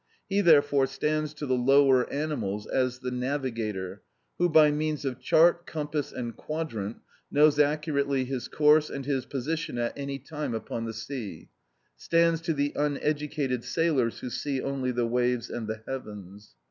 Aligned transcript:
He, 0.27 0.41
therefore, 0.41 0.87
stands 0.87 1.31
to 1.35 1.45
the 1.45 1.53
lower 1.55 2.11
animals 2.11 2.65
as 2.65 2.97
the 3.01 3.11
navigator 3.11 4.01
who, 4.39 4.49
by 4.49 4.71
means 4.71 5.05
of 5.05 5.19
chart, 5.19 5.67
compass, 5.67 6.11
and 6.11 6.35
quadrant, 6.35 6.97
knows 7.29 7.59
accurately 7.59 8.25
his 8.25 8.47
course 8.47 8.89
and 8.89 9.05
his 9.05 9.27
position 9.27 9.77
at 9.77 9.95
any 9.95 10.17
time 10.17 10.55
upon 10.55 10.85
the 10.85 10.93
sea, 10.95 11.49
stands 11.97 12.41
to 12.41 12.53
the 12.55 12.73
uneducated 12.75 13.63
sailors 13.63 14.21
who 14.21 14.31
see 14.31 14.59
only 14.59 14.91
the 14.91 15.05
waves 15.05 15.51
and 15.51 15.67
the 15.67 15.83
heavens. 15.87 16.55